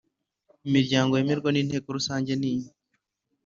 imiryango 0.67 1.11
yemerwa 1.15 1.49
n 1.51 1.57
Inteko 1.61 1.87
Rusange 1.97 2.31
niyi 2.41 2.67